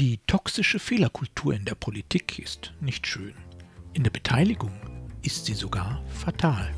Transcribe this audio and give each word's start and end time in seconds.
Die 0.00 0.16
toxische 0.26 0.78
Fehlerkultur 0.78 1.52
in 1.52 1.66
der 1.66 1.74
Politik 1.74 2.38
ist 2.38 2.72
nicht 2.80 3.06
schön. 3.06 3.34
In 3.92 4.02
der 4.02 4.10
Beteiligung 4.10 4.72
ist 5.20 5.44
sie 5.44 5.52
sogar 5.52 6.02
fatal. 6.08 6.74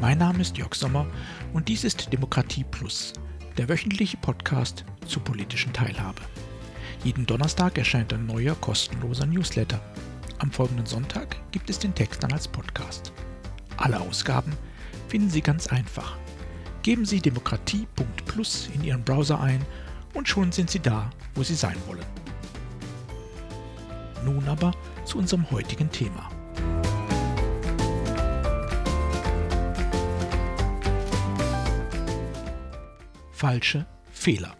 Mein 0.00 0.16
Name 0.16 0.40
ist 0.40 0.56
Jörg 0.56 0.74
Sommer 0.74 1.06
und 1.52 1.68
dies 1.68 1.84
ist 1.84 2.10
Demokratie 2.10 2.64
Plus, 2.64 3.12
der 3.58 3.68
wöchentliche 3.68 4.16
Podcast 4.16 4.86
zur 5.06 5.22
politischen 5.22 5.74
Teilhabe. 5.74 6.22
Jeden 7.04 7.26
Donnerstag 7.26 7.76
erscheint 7.76 8.14
ein 8.14 8.24
neuer 8.24 8.54
kostenloser 8.54 9.26
Newsletter. 9.26 9.78
Am 10.38 10.50
folgenden 10.50 10.86
Sonntag 10.86 11.36
gibt 11.52 11.68
es 11.68 11.78
den 11.78 11.94
Text 11.94 12.22
dann 12.22 12.32
als 12.32 12.48
Podcast. 12.48 13.12
Alle 13.76 14.00
Ausgaben 14.00 14.54
finden 15.08 15.28
Sie 15.28 15.42
ganz 15.42 15.66
einfach 15.66 16.16
Geben 16.82 17.04
Sie 17.04 17.20
demokratie.plus 17.20 18.70
in 18.74 18.82
Ihren 18.84 19.04
Browser 19.04 19.38
ein 19.40 19.64
und 20.14 20.28
schon 20.28 20.50
sind 20.50 20.70
Sie 20.70 20.80
da, 20.80 21.10
wo 21.34 21.42
Sie 21.42 21.54
sein 21.54 21.76
wollen. 21.86 22.06
Nun 24.24 24.48
aber 24.48 24.72
zu 25.04 25.18
unserem 25.18 25.50
heutigen 25.50 25.90
Thema. 25.90 26.30
Falsche 33.30 33.86
Fehler. 34.12 34.56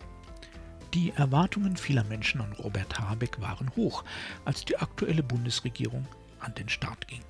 Die 0.95 1.13
Erwartungen 1.13 1.77
vieler 1.77 2.05
Menschen 2.05 2.41
an 2.41 2.53
Robert 2.53 2.99
Habeck 2.99 3.41
waren 3.41 3.71
hoch, 3.77 4.05
als 4.45 4.65
die 4.65 4.77
aktuelle 4.77 5.23
Bundesregierung 5.23 6.07
an 6.41 6.55
den 6.55 6.69
Start 6.69 7.07
ging. 7.07 7.21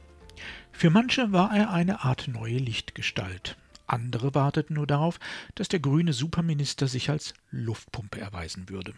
Für 0.73 0.91
manche 0.91 1.33
war 1.33 1.55
er 1.55 1.71
eine 1.71 2.05
Art 2.05 2.29
neue 2.29 2.57
Lichtgestalt, 2.57 3.57
andere 3.93 4.35
warteten 4.35 4.75
nur 4.75 4.87
darauf, 4.87 5.19
dass 5.55 5.69
der 5.69 5.81
grüne 5.81 6.13
Superminister 6.13 6.89
sich 6.89 7.11
als 7.11 7.35
Luftpumpe 7.51 8.21
erweisen 8.21 8.69
würde. 8.69 8.95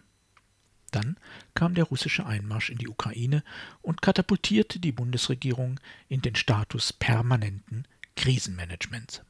Dann 0.91 1.17
kam 1.55 1.75
der 1.75 1.85
russische 1.85 2.27
Einmarsch 2.27 2.71
in 2.71 2.79
die 2.79 2.89
Ukraine 2.89 3.43
und 3.81 4.03
katapultierte 4.03 4.79
die 4.79 4.93
Bundesregierung 4.93 5.81
in 6.09 6.21
den 6.21 6.37
Status 6.37 6.93
permanenten 6.93 7.89
Krisenmanagements. 8.17 9.23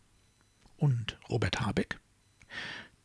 Und 0.76 1.18
Robert 1.28 1.60
Habeck? 1.60 1.98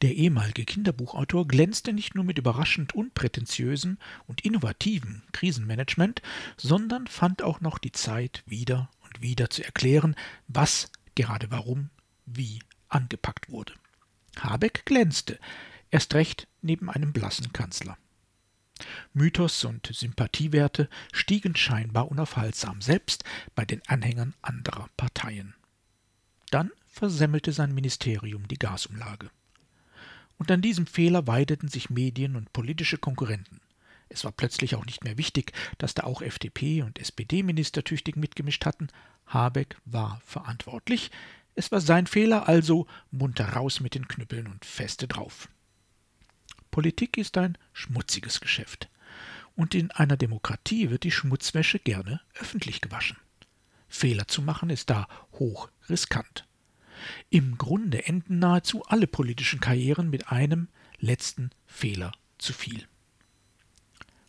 Der 0.01 0.13
ehemalige 0.13 0.65
Kinderbuchautor 0.65 1.47
glänzte 1.47 1.93
nicht 1.93 2.13
nur 2.13 2.23
mit 2.23 2.37
überraschend 2.37 2.93
unprätentiösen 2.93 3.97
und 4.27 4.41
innovativen 4.41 5.23
Krisenmanagement, 5.31 6.21
sondern 6.55 7.07
fand 7.07 7.41
auch 7.41 7.61
noch 7.61 7.77
die 7.77 7.91
Zeit, 7.91 8.43
wieder 8.45 8.89
und 9.01 9.21
wieder 9.21 9.49
zu 9.49 9.63
erklären, 9.63 10.15
was 10.47 10.91
gerade 11.15 11.49
warum 11.49 11.89
wie 12.27 12.59
angepackt 12.89 13.49
wurde. 13.49 13.73
Habeck 14.39 14.85
glänzte, 14.85 15.39
erst 15.89 16.13
recht 16.13 16.47
neben 16.61 16.89
einem 16.89 17.11
blassen 17.13 17.51
Kanzler. 17.53 17.97
Mythos 19.13 19.65
und 19.65 19.89
Sympathiewerte 19.91 20.87
stiegen 21.11 21.55
scheinbar 21.55 22.11
unaufhaltsam, 22.11 22.81
selbst 22.81 23.23
bei 23.55 23.65
den 23.65 23.81
Anhängern 23.87 24.35
anderer 24.43 24.87
Parteien. 24.97 25.55
Dann 26.51 26.71
versemmelte 26.87 27.51
sein 27.51 27.73
Ministerium 27.73 28.47
die 28.47 28.59
Gasumlage. 28.59 29.29
Und 30.37 30.51
an 30.51 30.61
diesem 30.61 30.85
Fehler 30.85 31.25
weideten 31.25 31.69
sich 31.69 31.89
Medien 31.89 32.35
und 32.35 32.53
politische 32.53 32.99
Konkurrenten. 32.99 33.61
Es 34.09 34.23
war 34.23 34.31
plötzlich 34.31 34.75
auch 34.75 34.85
nicht 34.85 35.03
mehr 35.03 35.17
wichtig, 35.17 35.51
dass 35.79 35.93
da 35.93 36.03
auch 36.03 36.21
FDP 36.21 36.83
und 36.83 36.99
SPD-Minister 36.99 37.83
tüchtig 37.83 38.15
mitgemischt 38.15 38.65
hatten. 38.65 38.87
Habeck 39.25 39.77
war 39.85 40.21
verantwortlich, 40.23 41.11
es 41.57 41.71
war 41.71 41.81
sein 41.81 42.05
Fehler, 42.05 42.47
also 42.47 42.85
munter 43.09 43.49
raus 43.49 43.79
mit 43.79 43.95
den 43.95 44.07
Knüppeln 44.07 44.45
und 44.45 44.63
feste 44.63 45.07
drauf. 45.07 45.49
Politik 46.69 47.17
ist 47.17 47.35
ein 47.35 47.57
schmutziges 47.73 48.41
Geschäft. 48.41 48.89
Und 49.55 49.73
in 49.73 49.89
einer 49.89 50.17
Demokratie 50.17 50.91
wird 50.91 51.03
die 51.03 51.11
Schmutzwäsche 51.11 51.79
gerne 51.79 52.21
öffentlich 52.35 52.79
gewaschen. 52.79 53.17
Fehler 53.89 54.27
zu 54.27 54.43
machen 54.43 54.69
ist 54.69 54.91
da 54.91 55.07
hoch 55.33 55.69
riskant. 55.89 56.45
Im 57.31 57.57
Grunde 57.57 58.05
enden 58.05 58.37
nahezu 58.37 58.85
alle 58.85 59.07
politischen 59.07 59.59
Karrieren 59.59 60.11
mit 60.11 60.31
einem 60.31 60.67
letzten 60.99 61.49
Fehler 61.65 62.11
zu 62.37 62.53
viel. 62.53 62.87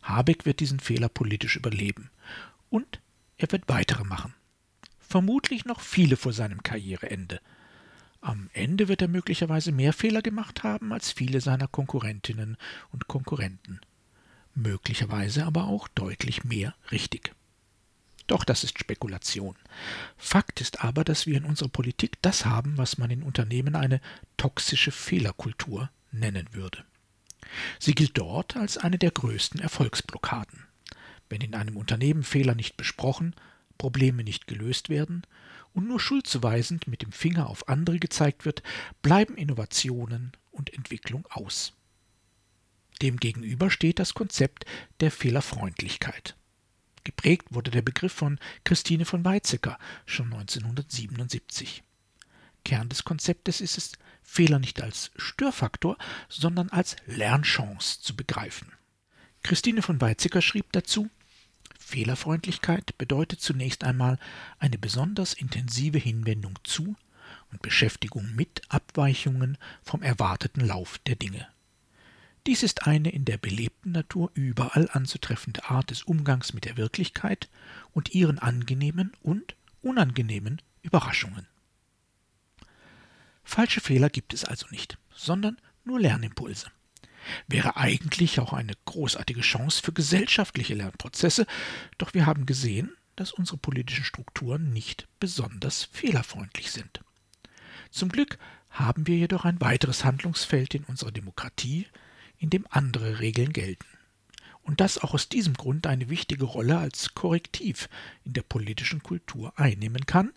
Habeck 0.02 0.46
wird 0.46 0.60
diesen 0.60 0.80
Fehler 0.80 1.10
politisch 1.10 1.56
überleben. 1.56 2.10
Und 2.70 3.02
er 3.36 3.52
wird 3.52 3.68
weitere 3.68 4.04
machen 4.04 4.32
vermutlich 5.08 5.64
noch 5.64 5.80
viele 5.80 6.16
vor 6.16 6.32
seinem 6.32 6.62
Karriereende. 6.62 7.40
Am 8.20 8.50
Ende 8.52 8.88
wird 8.88 9.02
er 9.02 9.08
möglicherweise 9.08 9.72
mehr 9.72 9.92
Fehler 9.92 10.22
gemacht 10.22 10.62
haben 10.62 10.92
als 10.92 11.12
viele 11.12 11.40
seiner 11.40 11.68
Konkurrentinnen 11.68 12.56
und 12.92 13.08
Konkurrenten. 13.08 13.80
Möglicherweise 14.54 15.46
aber 15.46 15.64
auch 15.68 15.88
deutlich 15.88 16.44
mehr 16.44 16.74
richtig. 16.90 17.32
Doch 18.26 18.44
das 18.44 18.64
ist 18.64 18.78
Spekulation. 18.78 19.56
Fakt 20.16 20.60
ist 20.60 20.84
aber, 20.84 21.04
dass 21.04 21.26
wir 21.26 21.36
in 21.36 21.44
unserer 21.44 21.70
Politik 21.70 22.20
das 22.20 22.44
haben, 22.44 22.76
was 22.76 22.98
man 22.98 23.10
in 23.10 23.22
Unternehmen 23.22 23.74
eine 23.74 24.00
toxische 24.36 24.90
Fehlerkultur 24.90 25.90
nennen 26.10 26.46
würde. 26.52 26.84
Sie 27.78 27.94
gilt 27.94 28.18
dort 28.18 28.56
als 28.56 28.76
eine 28.76 28.98
der 28.98 29.12
größten 29.12 29.60
Erfolgsblockaden. 29.60 30.64
Wenn 31.30 31.40
in 31.40 31.54
einem 31.54 31.76
Unternehmen 31.76 32.22
Fehler 32.22 32.54
nicht 32.54 32.76
besprochen, 32.76 33.34
Probleme 33.78 34.24
nicht 34.24 34.46
gelöst 34.46 34.88
werden 34.88 35.22
und 35.72 35.86
nur 35.86 36.00
schuldzuweisend 36.00 36.88
mit 36.88 37.02
dem 37.02 37.12
Finger 37.12 37.48
auf 37.48 37.68
andere 37.68 37.98
gezeigt 37.98 38.44
wird, 38.44 38.62
bleiben 39.00 39.36
Innovationen 39.36 40.32
und 40.50 40.74
Entwicklung 40.74 41.26
aus. 41.30 41.72
Demgegenüber 43.00 43.70
steht 43.70 43.98
das 43.98 44.14
Konzept 44.14 44.66
der 45.00 45.10
Fehlerfreundlichkeit. 45.10 46.36
Geprägt 47.04 47.46
wurde 47.50 47.70
der 47.70 47.82
Begriff 47.82 48.12
von 48.12 48.38
Christine 48.64 49.04
von 49.04 49.24
Weizsäcker 49.24 49.78
schon 50.04 50.26
1977. 50.26 51.82
Kern 52.64 52.88
des 52.88 53.04
Konzeptes 53.04 53.60
ist 53.60 53.78
es, 53.78 53.92
Fehler 54.22 54.58
nicht 54.58 54.82
als 54.82 55.10
Störfaktor, 55.16 55.96
sondern 56.28 56.68
als 56.68 56.96
Lernchance 57.06 58.02
zu 58.02 58.14
begreifen. 58.14 58.72
Christine 59.42 59.80
von 59.80 60.00
Weizsäcker 60.02 60.42
schrieb 60.42 60.70
dazu, 60.72 61.08
Fehlerfreundlichkeit 61.88 62.98
bedeutet 62.98 63.40
zunächst 63.40 63.82
einmal 63.82 64.18
eine 64.58 64.76
besonders 64.76 65.32
intensive 65.32 65.96
Hinwendung 65.96 66.58
zu 66.62 66.96
und 67.50 67.62
Beschäftigung 67.62 68.34
mit 68.34 68.60
Abweichungen 68.68 69.56
vom 69.82 70.02
erwarteten 70.02 70.60
Lauf 70.60 70.98
der 71.06 71.16
Dinge. 71.16 71.48
Dies 72.46 72.62
ist 72.62 72.86
eine 72.86 73.10
in 73.10 73.24
der 73.24 73.38
belebten 73.38 73.92
Natur 73.92 74.30
überall 74.34 74.90
anzutreffende 74.92 75.64
Art 75.64 75.90
des 75.90 76.02
Umgangs 76.02 76.52
mit 76.52 76.66
der 76.66 76.76
Wirklichkeit 76.76 77.48
und 77.92 78.14
ihren 78.14 78.38
angenehmen 78.38 79.12
und 79.22 79.56
unangenehmen 79.80 80.60
Überraschungen. 80.82 81.46
Falsche 83.44 83.80
Fehler 83.80 84.10
gibt 84.10 84.34
es 84.34 84.44
also 84.44 84.66
nicht, 84.70 84.98
sondern 85.10 85.56
nur 85.84 85.98
Lernimpulse 85.98 86.70
wäre 87.46 87.76
eigentlich 87.76 88.40
auch 88.40 88.52
eine 88.52 88.74
großartige 88.84 89.40
Chance 89.40 89.82
für 89.82 89.92
gesellschaftliche 89.92 90.74
Lernprozesse, 90.74 91.46
doch 91.98 92.14
wir 92.14 92.26
haben 92.26 92.46
gesehen, 92.46 92.96
dass 93.16 93.32
unsere 93.32 93.58
politischen 93.58 94.04
Strukturen 94.04 94.72
nicht 94.72 95.08
besonders 95.18 95.84
fehlerfreundlich 95.84 96.70
sind. 96.70 97.00
Zum 97.90 98.10
Glück 98.10 98.38
haben 98.70 99.06
wir 99.06 99.16
jedoch 99.16 99.44
ein 99.44 99.60
weiteres 99.60 100.04
Handlungsfeld 100.04 100.74
in 100.74 100.84
unserer 100.84 101.10
Demokratie, 101.10 101.86
in 102.38 102.50
dem 102.50 102.66
andere 102.70 103.18
Regeln 103.18 103.52
gelten. 103.52 103.86
Und 104.62 104.80
das 104.80 104.98
auch 104.98 105.14
aus 105.14 105.28
diesem 105.28 105.54
Grund 105.54 105.86
eine 105.86 106.10
wichtige 106.10 106.44
Rolle 106.44 106.78
als 106.78 107.14
Korrektiv 107.14 107.88
in 108.24 108.34
der 108.34 108.42
politischen 108.42 109.02
Kultur 109.02 109.58
einnehmen 109.58 110.04
kann. 110.06 110.32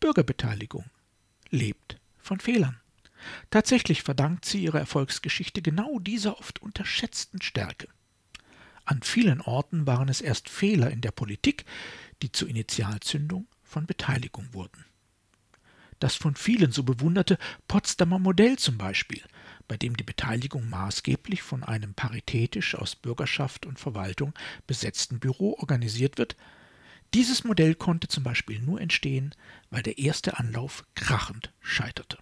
Bürgerbeteiligung 0.00 0.86
lebt 1.50 1.98
von 2.18 2.40
Fehlern. 2.40 2.80
Tatsächlich 3.50 4.02
verdankt 4.02 4.44
sie 4.44 4.62
ihre 4.62 4.78
Erfolgsgeschichte 4.78 5.62
genau 5.62 5.98
dieser 5.98 6.38
oft 6.38 6.60
unterschätzten 6.62 7.42
Stärke. 7.42 7.88
An 8.84 9.02
vielen 9.02 9.40
Orten 9.40 9.86
waren 9.86 10.08
es 10.08 10.20
erst 10.20 10.48
Fehler 10.48 10.90
in 10.90 11.00
der 11.00 11.10
Politik, 11.10 11.64
die 12.22 12.32
zur 12.32 12.48
Initialzündung 12.48 13.46
von 13.62 13.86
Beteiligung 13.86 14.54
wurden. 14.54 14.84
Das 15.98 16.14
von 16.14 16.36
vielen 16.36 16.72
so 16.72 16.84
bewunderte 16.84 17.38
Potsdamer 17.66 18.18
Modell 18.18 18.56
zum 18.56 18.78
Beispiel, 18.78 19.22
bei 19.66 19.76
dem 19.76 19.96
die 19.96 20.04
Beteiligung 20.04 20.68
maßgeblich 20.70 21.42
von 21.42 21.64
einem 21.64 21.94
paritätisch 21.94 22.76
aus 22.76 22.96
Bürgerschaft 22.96 23.66
und 23.66 23.78
Verwaltung 23.78 24.32
besetzten 24.66 25.18
Büro 25.18 25.56
organisiert 25.58 26.16
wird, 26.18 26.36
dieses 27.14 27.44
Modell 27.44 27.74
konnte 27.74 28.08
zum 28.08 28.22
Beispiel 28.22 28.60
nur 28.60 28.80
entstehen, 28.80 29.34
weil 29.70 29.82
der 29.82 29.98
erste 29.98 30.38
Anlauf 30.38 30.84
krachend 30.94 31.52
scheiterte. 31.60 32.18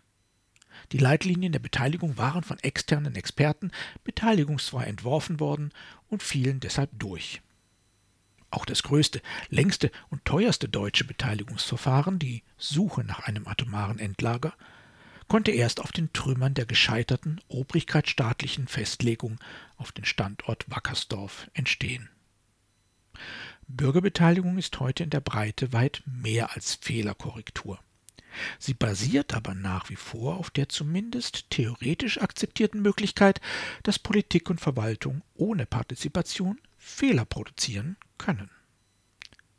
Die 0.93 0.99
Leitlinien 0.99 1.53
der 1.53 1.59
Beteiligung 1.59 2.17
waren 2.17 2.43
von 2.43 2.59
externen 2.61 3.17
Experten 3.17 3.71
beteiligungsfrei 4.05 4.85
entworfen 4.85 5.41
worden 5.41 5.73
und 6.09 6.23
fielen 6.23 6.61
deshalb 6.61 6.91
durch. 6.99 7.43
Auch 8.51 8.65
das 8.65 8.83
größte, 8.83 9.21
längste 9.49 9.91
und 10.09 10.25
teuerste 10.25 10.69
deutsche 10.69 11.05
Beteiligungsverfahren, 11.05 12.19
die 12.19 12.43
Suche 12.57 13.03
nach 13.05 13.21
einem 13.21 13.47
atomaren 13.49 13.99
Endlager, 13.99 14.55
konnte 15.29 15.51
erst 15.51 15.81
auf 15.81 15.91
den 15.91 16.13
Trümmern 16.13 16.55
der 16.55 16.67
gescheiterten 16.67 17.41
obrigkeitsstaatlichen 17.49 18.69
Festlegung 18.69 19.39
auf 19.77 19.91
den 19.91 20.05
Standort 20.05 20.65
Wackersdorf 20.69 21.51
entstehen. 21.53 22.09
Bürgerbeteiligung 23.67 24.59
ist 24.59 24.79
heute 24.79 25.03
in 25.03 25.11
der 25.11 25.21
Breite 25.21 25.73
weit 25.73 26.03
mehr 26.07 26.55
als 26.55 26.77
Fehlerkorrektur. 26.77 27.81
Sie 28.59 28.75
basiert 28.75 29.35
aber 29.35 29.55
nach 29.55 29.89
wie 29.91 29.97
vor 29.97 30.37
auf 30.37 30.51
der 30.51 30.69
zumindest 30.69 31.51
theoretisch 31.51 32.21
akzeptierten 32.21 32.83
Möglichkeit, 32.83 33.41
dass 33.83 33.99
Politik 33.99 34.51
und 34.51 34.61
Verwaltung 34.61 35.23
ohne 35.35 35.67
Partizipation 35.67 36.61
Fehler 36.79 37.25
produzieren 37.25 37.97
können. 38.19 38.51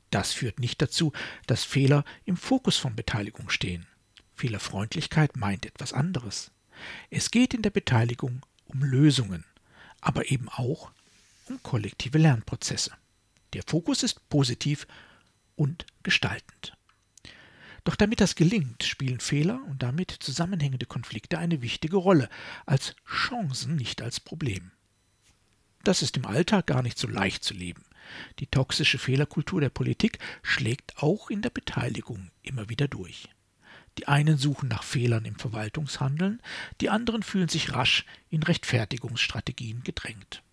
Das 0.10 0.32
führt 0.34 0.60
nicht 0.60 0.82
dazu, 0.82 1.12
dass 1.48 1.64
Fehler 1.64 2.06
im 2.26 2.38
Fokus 2.38 2.78
von 2.78 2.96
Beteiligung 2.96 3.50
stehen. 3.50 3.88
Fehlerfreundlichkeit 4.36 5.36
meint 5.36 5.66
etwas 5.66 5.94
anderes. 5.94 6.52
Es 7.10 7.32
geht 7.32 7.54
in 7.54 7.64
der 7.64 7.72
Beteiligung 7.72 8.46
um 8.66 8.84
Lösungen, 8.84 9.44
aber 10.00 10.32
eben 10.32 10.48
auch 10.50 10.92
um 11.48 11.62
kollektive 11.64 12.18
Lernprozesse. 12.18 12.92
Der 13.54 13.64
Fokus 13.66 14.04
ist 14.04 14.30
positiv 14.30 14.88
und 15.56 15.86
gestaltend. 16.04 16.77
Doch 17.88 17.96
damit 17.96 18.20
das 18.20 18.36
gelingt, 18.36 18.84
spielen 18.84 19.22
Fehler 19.22 19.62
und 19.70 19.82
damit 19.82 20.12
zusammenhängende 20.12 20.86
Konflikte 20.86 21.38
eine 21.38 21.62
wichtige 21.62 21.96
Rolle, 21.96 22.28
als 22.66 22.98
Chancen, 23.10 23.78
nicht 23.78 24.02
als 24.02 24.20
Problem. 24.20 24.72
Das 25.86 26.02
ist 26.02 26.18
im 26.18 26.26
Alltag 26.26 26.68
gar 26.68 26.84
nicht 26.84 26.98
so 26.98 27.08
leicht 27.08 27.46
zu 27.46 27.54
leben. 27.54 27.86
Die 28.40 28.48
toxische 28.48 28.98
Fehlerkultur 28.98 29.62
der 29.62 29.70
Politik 29.70 30.20
schlägt 30.44 30.98
auch 30.98 31.30
in 31.30 31.42
der 31.42 31.50
Beteiligung 31.50 32.30
immer 32.42 32.68
wieder 32.68 32.90
durch. 32.90 33.30
Die 33.98 34.10
einen 34.10 34.38
suchen 34.38 34.68
nach 34.68 34.84
Fehlern 34.84 35.24
im 35.24 35.40
Verwaltungshandeln, 35.40 36.42
die 36.82 36.90
anderen 36.90 37.24
fühlen 37.24 37.48
sich 37.48 37.72
rasch 37.72 38.04
in 38.30 38.44
Rechtfertigungsstrategien 38.44 39.84
gedrängt. 39.84 40.44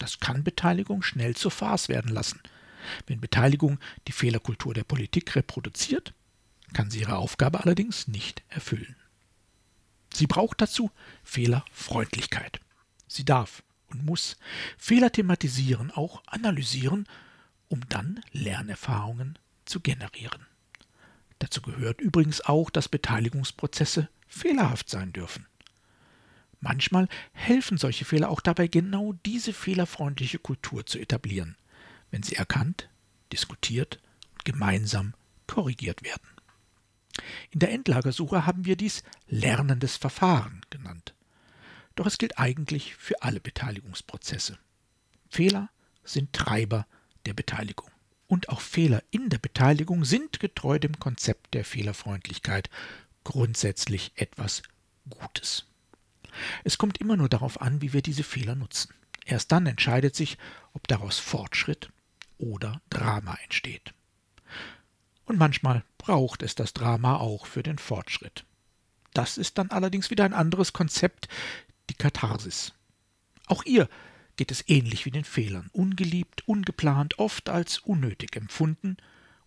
Das 0.00 0.20
kann 0.20 0.44
Beteiligung 0.44 1.02
schnell 1.02 1.34
zur 1.34 1.50
Farce 1.50 1.88
werden 1.88 2.12
lassen. 2.12 2.42
Wenn 3.06 3.22
Beteiligung 3.22 3.78
die 4.06 4.12
Fehlerkultur 4.12 4.74
der 4.74 4.84
Politik 4.84 5.34
reproduziert, 5.34 6.12
kann 6.72 6.90
sie 6.90 7.00
ihre 7.00 7.16
Aufgabe 7.16 7.60
allerdings 7.60 8.08
nicht 8.08 8.42
erfüllen. 8.48 8.96
Sie 10.12 10.26
braucht 10.26 10.60
dazu 10.60 10.90
Fehlerfreundlichkeit. 11.22 12.60
Sie 13.06 13.24
darf 13.24 13.62
und 13.88 14.04
muss 14.04 14.36
Fehler 14.76 15.12
thematisieren, 15.12 15.90
auch 15.90 16.22
analysieren, 16.26 17.06
um 17.68 17.86
dann 17.88 18.20
Lernerfahrungen 18.32 19.38
zu 19.64 19.80
generieren. 19.80 20.46
Dazu 21.38 21.62
gehört 21.62 22.00
übrigens 22.00 22.40
auch, 22.40 22.70
dass 22.70 22.88
Beteiligungsprozesse 22.88 24.08
fehlerhaft 24.26 24.90
sein 24.90 25.12
dürfen. 25.12 25.46
Manchmal 26.60 27.08
helfen 27.32 27.78
solche 27.78 28.04
Fehler 28.04 28.30
auch 28.30 28.40
dabei, 28.40 28.66
genau 28.66 29.12
diese 29.24 29.52
fehlerfreundliche 29.52 30.38
Kultur 30.38 30.84
zu 30.86 30.98
etablieren, 30.98 31.56
wenn 32.10 32.24
sie 32.24 32.34
erkannt, 32.34 32.88
diskutiert 33.32 34.00
und 34.32 34.44
gemeinsam 34.44 35.14
korrigiert 35.46 36.02
werden. 36.02 36.37
In 37.50 37.60
der 37.60 37.72
Endlagersuche 37.72 38.46
haben 38.46 38.64
wir 38.64 38.76
dies 38.76 39.02
lernendes 39.26 39.96
Verfahren 39.96 40.60
genannt. 40.70 41.14
Doch 41.94 42.06
es 42.06 42.18
gilt 42.18 42.38
eigentlich 42.38 42.94
für 42.94 43.22
alle 43.22 43.40
Beteiligungsprozesse. 43.40 44.58
Fehler 45.28 45.70
sind 46.04 46.32
Treiber 46.32 46.86
der 47.26 47.34
Beteiligung. 47.34 47.90
Und 48.26 48.50
auch 48.50 48.60
Fehler 48.60 49.02
in 49.10 49.30
der 49.30 49.38
Beteiligung 49.38 50.04
sind 50.04 50.38
getreu 50.38 50.78
dem 50.78 50.98
Konzept 50.98 51.54
der 51.54 51.64
Fehlerfreundlichkeit 51.64 52.70
grundsätzlich 53.24 54.12
etwas 54.16 54.62
Gutes. 55.08 55.66
Es 56.64 56.78
kommt 56.78 56.98
immer 56.98 57.16
nur 57.16 57.28
darauf 57.28 57.60
an, 57.60 57.82
wie 57.82 57.92
wir 57.92 58.02
diese 58.02 58.22
Fehler 58.22 58.54
nutzen. 58.54 58.94
Erst 59.24 59.52
dann 59.52 59.66
entscheidet 59.66 60.14
sich, 60.14 60.38
ob 60.72 60.88
daraus 60.88 61.18
Fortschritt 61.18 61.90
oder 62.38 62.80
Drama 62.90 63.36
entsteht. 63.44 63.92
Und 65.28 65.38
manchmal 65.38 65.84
braucht 65.98 66.42
es 66.42 66.54
das 66.54 66.72
Drama 66.72 67.16
auch 67.16 67.44
für 67.44 67.62
den 67.62 67.76
Fortschritt. 67.76 68.46
Das 69.12 69.36
ist 69.36 69.58
dann 69.58 69.70
allerdings 69.70 70.10
wieder 70.10 70.24
ein 70.24 70.32
anderes 70.32 70.72
Konzept, 70.72 71.28
die 71.90 71.94
Katharsis. 71.94 72.72
Auch 73.46 73.62
ihr 73.66 73.90
geht 74.36 74.50
es 74.50 74.66
ähnlich 74.68 75.04
wie 75.04 75.10
den 75.10 75.24
Fehlern, 75.24 75.68
ungeliebt, 75.72 76.48
ungeplant, 76.48 77.18
oft 77.18 77.50
als 77.50 77.78
unnötig 77.80 78.36
empfunden 78.36 78.96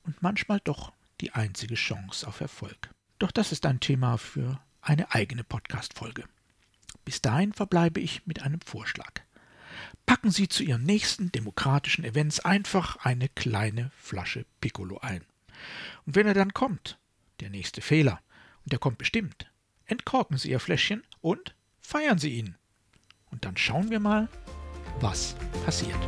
und 0.03 0.21
manchmal 0.21 0.59
doch 0.63 0.91
die 1.19 1.31
einzige 1.31 1.75
Chance 1.75 2.27
auf 2.27 2.41
Erfolg. 2.41 2.91
Doch 3.17 3.31
das 3.31 3.51
ist 3.51 3.65
ein 3.65 3.79
Thema 3.79 4.17
für 4.17 4.61
eine 4.81 5.11
eigene 5.15 5.43
Podcast-Folge. 5.43 6.25
Bis 7.05 7.23
dahin 7.23 7.53
verbleibe 7.53 7.99
ich 7.99 8.27
mit 8.27 8.43
einem 8.43 8.61
Vorschlag. 8.61 9.21
Packen 10.05 10.29
Sie 10.29 10.47
zu 10.47 10.61
Ihren 10.61 10.83
nächsten 10.83 11.31
demokratischen 11.31 12.03
Events 12.05 12.39
einfach 12.39 12.97
eine 12.97 13.29
kleine 13.29 13.91
Flasche 13.97 14.45
Piccolo 14.59 14.99
ein. 14.99 15.23
Und 16.05 16.15
wenn 16.15 16.27
er 16.27 16.33
dann 16.33 16.53
kommt, 16.53 16.97
der 17.39 17.49
nächste 17.49 17.81
Fehler, 17.81 18.19
und 18.63 18.71
der 18.71 18.79
kommt 18.79 18.97
bestimmt, 18.97 19.51
entkorken 19.85 20.37
Sie 20.37 20.51
Ihr 20.51 20.59
Fläschchen 20.59 21.03
und 21.21 21.55
feiern 21.79 22.17
Sie 22.17 22.31
ihn. 22.31 22.55
Und 23.31 23.45
dann 23.45 23.57
schauen 23.57 23.89
wir 23.89 23.99
mal, 23.99 24.29
was 24.99 25.35
passiert. 25.65 25.99